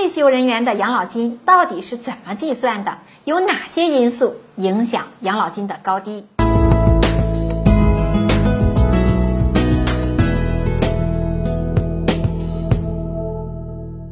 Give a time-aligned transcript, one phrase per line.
[0.00, 2.96] 退休人员的养老金到底是怎么计算的？
[3.24, 6.26] 有哪些因素影响养老金的高低？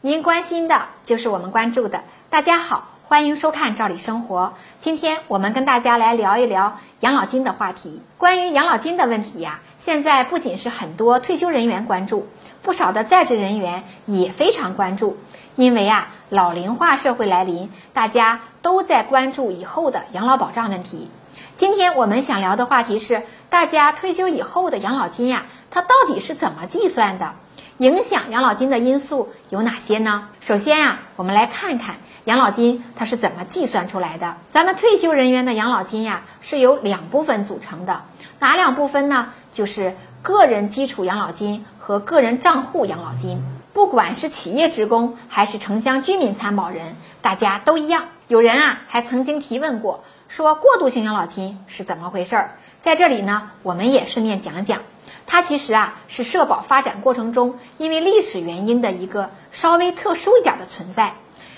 [0.00, 2.00] 您关心的就是我们关注的。
[2.30, 4.54] 大家好，欢迎收看《赵理生活》。
[4.80, 8.00] 今天我们跟大家来聊一聊养老金的话题。
[8.16, 12.26] 关于养老金的问题呀，现在不仅是很多退休人员关注，
[12.62, 15.18] 不少的在职人员也非常关注。
[15.56, 21.08] 因为啊，老龄化社会来临，大家都在关注以后的养老保障问题。
[21.54, 27.32] 今天我们想聊的话题是，大家退休以后的养老金呀，它到底是怎么计算的？
[27.78, 30.28] 影响养老金的因素有哪些呢？
[30.40, 34.36] 首先呀，我们来看看养老金它是怎么计算出来的。
[34.48, 38.02] 咱们退休人员的养老金呀，是由两部分组成的，
[38.40, 39.28] 哪两部分呢？
[39.52, 43.40] 就是个人基础养老金和个人账户养老金。
[43.74, 48.04] 不管是企业职工还是城乡居民参保人，大家都一样。
[48.28, 52.56] 有人啊还曾经提问过，说过渡性养老金是怎么回事儿？
[52.78, 54.82] 在这里呢，我们也顺便讲讲。
[55.26, 61.14] 它其实啊是社保发展过程中因为历史原因的一个稍微特殊一点的存在。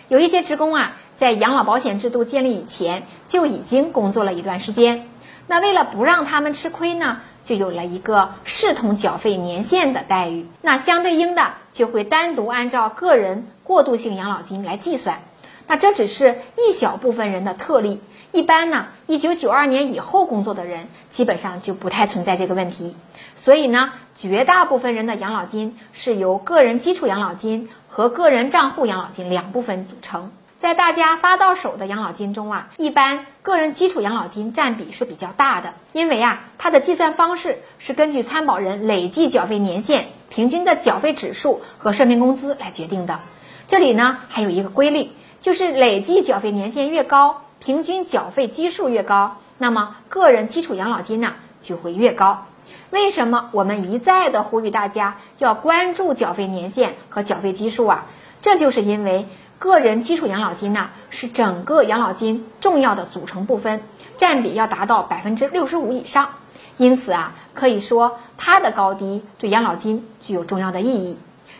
[0.08, 5.06] 有一些职工啊在养老保险制度建立以前就已经工作了一段时间，
[5.48, 10.46] 那为了不让他们吃亏呢，就有了一个视同缴费年限的待遇。
[10.60, 15.22] 那相对应的就会单独按照个人过渡性养老金来计算。
[15.66, 18.00] 那这只是一小部分人的特例。
[18.32, 22.94] 一般呢，一九九二年以后工作的人基本上就不太存在这个问题，
[23.34, 30.30] 所以呢，绝大部分人的养老金是由个人基础养老金和个人账户养老金两部分组成。
[30.58, 43.20] 在大家发到手的养老金中啊，一般个人基础养老金占比是比较大的，因为啊，它的计算方式是根据参保人累计缴费年限、平均的缴费指数和社平工资来决定的。
[43.68, 47.42] 这里呢，还有一个规律，就是累计缴费年限越高。
[47.58, 52.46] 平均缴费基数越高，那么个人基础养老金呢就会越高。
[52.90, 58.06] 为什么我们一再的呼吁大家要关注缴费年限和缴费基数啊？
[58.40, 59.26] 这就是因为
[59.58, 63.80] 个人基础养老金呢是整个养老金重要的组成部分，
[64.16, 66.30] 占比要达到百分之六十五以上。
[66.76, 71.18] 因此啊，可以说它的高低对养老金具有重要的意义。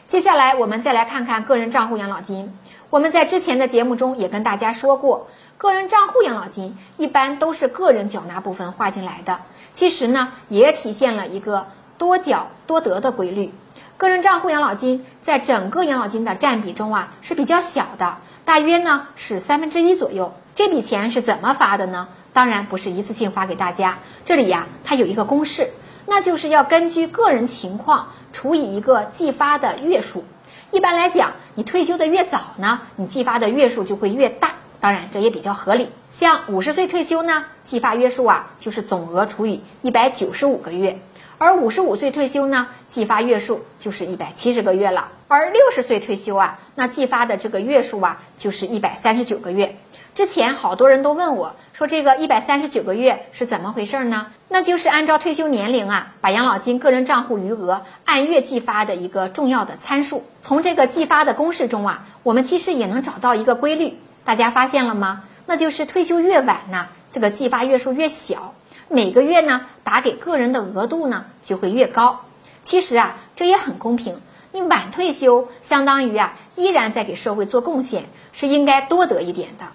[0.09, 2.55] 接下来我们再来看看个人账户养老金。
[2.91, 5.29] 我们在之前的节目中也跟大家说过。
[5.59, 9.41] 个人账户养老金一般都是个人缴纳部分划进来的，
[9.73, 13.55] 其实呢也体现了一个多缴多得的规律。
[13.99, 20.35] 个人账户养老金在整个养老金的占比中啊是比较小的，大约呢是三分之一左右。
[20.55, 22.09] 这笔钱是怎么发的呢？
[22.35, 25.71] 当然不是一次性发给大家，这里呀它有一个公式，
[26.05, 30.25] 那就是要根据个人情况除以一个计发的月数。
[30.73, 34.51] 一般来讲，你退休的越早呢，你计发的月数就会越大。
[34.79, 35.89] 当然，这也比较合理。
[36.11, 40.99] 像五十岁退休呢，计发月数啊就是总额除以一百九十五个月；
[41.39, 45.09] 而五十五岁退休呢，计发月数就是一百七十个月了。
[45.29, 49.77] 而六十岁退休啊，那计发的这个月数啊就是一百三十九个月。
[50.15, 54.29] 之前好多人都问我说，这个一百三十九个月是怎么回事呢？
[54.49, 60.25] 那就是按照退休年龄啊，把养老金个人账户余额按月计发的一个重要的参数。
[60.41, 63.99] 从这个计发的公式中啊，我们其实也能找到一个规律。
[64.25, 65.25] 大家发现了吗？
[65.45, 68.55] 那就是退休越晚呢，这个计发月数越小，
[68.89, 72.21] 每个月呢打给个人的额度呢就会越高。
[72.63, 74.21] 其实啊，这也很公平。
[74.53, 79.67] 你晚退休，相当于啊依然在给社会做贡献，是应该多得一点的。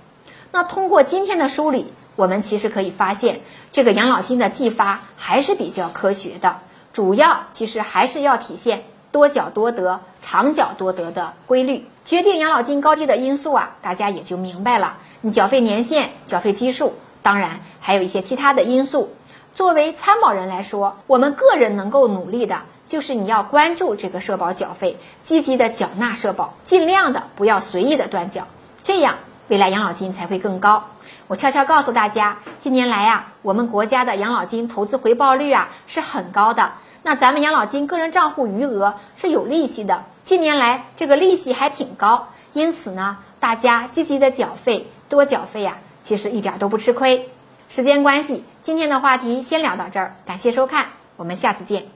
[0.51, 6.57] 那通过今天的梳理，我们其实可以发现，这个养老金的计发还是比较科学的，
[6.93, 8.83] 主要其实还是要体现。
[9.11, 14.97] 多缴多得、长缴多得的规律，决定养老金高低的因素啊，大家也就明白了。
[15.19, 19.13] 你缴费年限、缴费基数，当然还有一些其他的因素。
[19.53, 28.47] 作为参保人来说，我们个人能够努力的，就是你要关注这个社保缴费，积极的缴纳社保，尽量的不要随意的断缴，
[28.81, 29.15] 这样
[29.49, 30.85] 未来养老金才会更高。
[31.27, 36.71] 我悄悄告诉大家，近年来呀，我们国家的养老金投资回报率啊是很高的。
[37.03, 47.29] 那咱们养老金个人账户余额是有利息的，近年来这个利息还挺高，因此呢，大家积极的缴费，多缴费呀，其实一点都不吃亏。
[47.69, 51.91] 时间关系，今天的话题先聊到这儿，感谢收看，我们下次见。